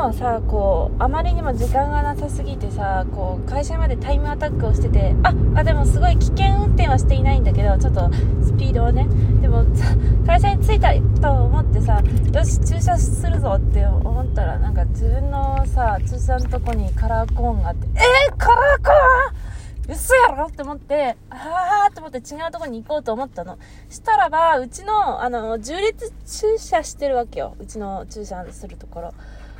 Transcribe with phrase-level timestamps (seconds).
[0.00, 8.10] もさこうあまりにも時間がなさすぎてさこう会社までタイムアタックをしててああでもすごい危険運転はしていないんだけどちょっと
[8.42, 9.06] スピードをね
[9.42, 9.64] でも
[10.26, 12.00] 会社に着いたと思ってさ
[12.32, 19.50] よし駐車するぞって思ったらなんか自分のさ駐車のとこにカラーコーンがあってえー、カラーコーン
[19.92, 20.46] 嘘やろ？
[20.46, 23.58] って思って、あーって思って違うとこに行こうと思ったの。
[23.88, 27.56] したらば、うちの、あの、重列駐車してるわけよ。
[27.58, 29.14] うちの駐車するところ。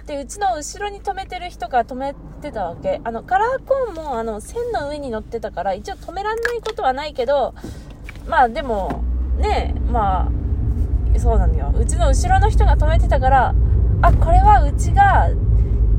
[0.06, 3.00] で、うちの後ろに止めてる人が止めてたわけ。
[3.04, 7.54] あの、カラーコーンも、あの、線の上に乗ってたから、一応止めらんないことはないけど、
[8.26, 9.02] まあでも、
[9.38, 11.72] ねまあ、そうなのよ。
[11.78, 13.54] うちの後ろの人が止めてたから、
[14.02, 15.30] あ、これはうちが、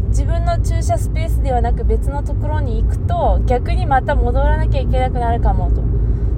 [0.10, 5.82] 自分の駐車スペースではなく別のところに行くと、逆にまた戻らなきゃいけなくなるかもと。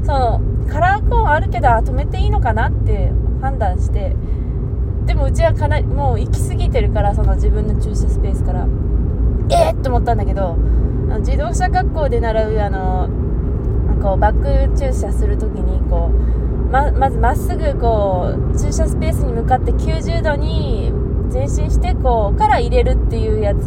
[0.06, 4.16] その、カラーコーンあるけど、止めていいのかなって判断して、
[5.06, 8.68] でもうちはかなりもう行き過ぎてるからその自分の駐車スペースから。
[9.50, 10.56] えー、って思ったんだけど
[11.20, 13.10] 自動車学校で習うあの
[14.02, 20.92] こうバック駐車するときにこうままずまっすぐこう駐車スペースに向かって90度に
[21.32, 23.66] 前進してこうから入れるっていうやつ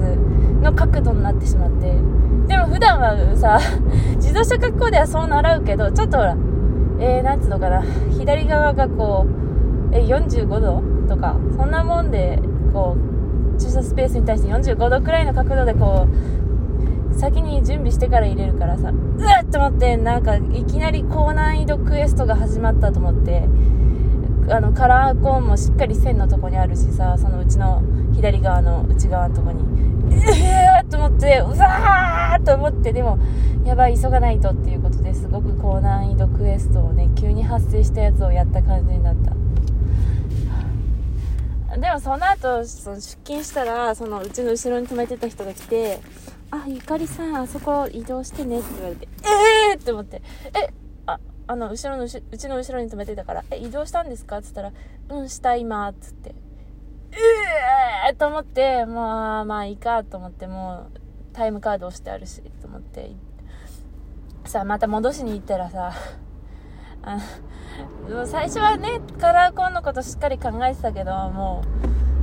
[0.62, 1.94] の角度になってしまって。
[2.46, 3.58] でも普段はさ
[4.16, 6.36] 自動車学校ではそう習うけどちょっとほら
[7.00, 7.82] えー、なんつうのかな
[8.16, 9.26] 左側がこ
[9.90, 10.95] うえ45度？
[11.06, 12.38] とかそんなもんで
[12.72, 23.48] こう駐車スペースに対して45度くらいの角度でこう先に準備してから入れるからさうわっと思ってなんかいきなり高難易度クエストが始まったと思って
[24.48, 27.82] あのカラーコーンもしっかり線のとこにあるしさそのうちの
[28.14, 33.18] 左側の内側のとこにうわーと思ってうわーと思ってでも
[33.64, 39.25] やばい急がないとっていうことですごく高難易度クエストをね急に発生したやつをやった感じになった
[41.96, 46.00] もその後その出勤したらそのうちの後ろに止めてた人が来て
[46.50, 50.22] 「あゆかりさんあそこ移動してね」って言われて「ええー!」って思って
[50.54, 50.72] 「え
[51.06, 51.18] あ
[51.48, 54.72] あの後ろのうちの後ろに止めてたから「え移動したんですか?」っつったら
[55.10, 56.34] 「うんした今」っつって
[57.12, 57.16] 「え
[58.10, 61.00] えー!」と思ってまあまあいいかと思ってもう
[61.32, 63.10] タイムカード押してあるしと思って
[64.44, 65.92] さあまた戻しに行ったらさ
[68.26, 71.62] 最初はねカラーコーンのことしっかり考えてたけども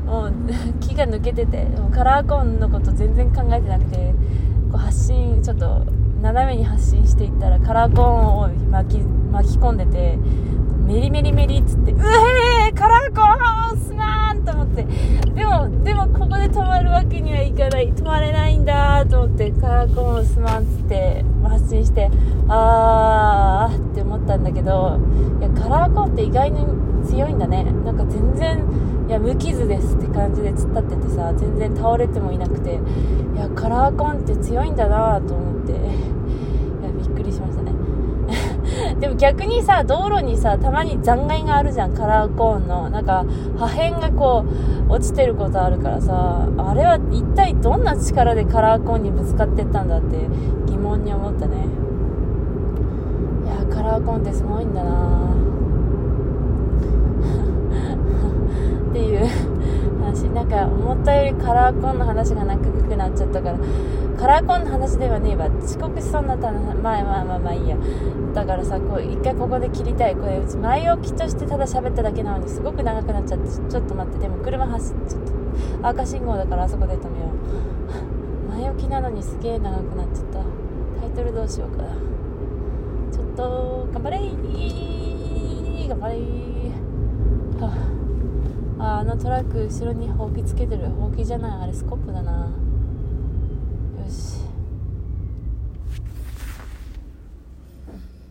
[0.05, 0.33] うもう
[0.81, 4.13] 気が抜けててもうカラーコーンのこと全然考えてなくて
[4.71, 5.83] こう発信ちょっと
[6.21, 10.17] 斜めに発信していったらカラーコーンを巻き巻き込んでて
[10.85, 14.85] メリメリメリっつってうえーカラーコーンすまんと思って
[15.33, 22.09] でもでもここで止まるわけにはいかない止まれないんだと思ってカラーコーンすまんっつって発信して
[22.50, 23.02] あー
[24.23, 25.00] ったんだけど
[25.39, 26.66] いやカラーコーンって意外に
[27.06, 27.66] 強いんだね。
[27.85, 28.63] なんか全然
[29.07, 32.79] いや無傷ですって感じで突っ立っててさ全然倒れてもいなくて
[33.35, 35.81] いやカラーコーンって強いんだなと思っていや
[36.97, 37.73] びっくりしましたね。
[39.00, 42.89] でも逆にさ道路にさたまに残骸があるじゃんカラーコーンの。
[42.89, 43.25] なんか
[43.57, 44.45] 破片がこ
[44.89, 50.17] う落ちてることあるからさあれは一体どんな力でカラーコーンにぶつかってったんだって
[50.67, 51.67] 疑問に思ったね。
[53.93, 54.89] カーコンってすごいんだな。
[58.89, 59.19] っていう
[60.01, 60.23] 話。
[60.29, 63.57] なんか思ったよりカラーコーンの話が長くなっちゃったから。
[64.17, 65.47] カラーコーンの話ではねえわ。
[65.63, 67.77] 遅刻しそうになったらまあまあまあまあいいや。
[68.33, 74.17] だからさこう一回ここで切りたいこれうち前置きとしてただ喋っただけなのにすごく長くなっちゃってちょっと待って。
[74.17, 75.21] でも車走っちょっ
[75.81, 77.25] と赤信号だからあそこで止めよ
[78.49, 78.49] う。
[78.57, 80.39] 前置きなのにすげえ長くなっちゃった。
[80.99, 81.89] タイトルどうしようかな。
[84.03, 86.19] 張れー頑張れー。
[87.61, 87.71] は
[88.79, 90.89] ああのトラック後ろにほうきつけてる。
[90.89, 91.63] ほうきじゃない。
[91.63, 92.31] あれスコップだな。
[92.41, 92.49] よ
[94.09, 94.39] し。